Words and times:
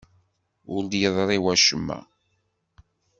Ur 0.73 0.81
d-yeḍri 0.85 1.37
wacemma. 1.45 1.99